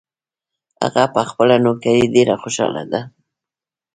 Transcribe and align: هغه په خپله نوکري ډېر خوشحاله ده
هغه 0.81 1.03
په 1.13 1.21
خپله 1.29 1.55
نوکري 1.65 2.03
ډېر 2.13 2.27
خوشحاله 2.41 2.83
ده 2.91 3.01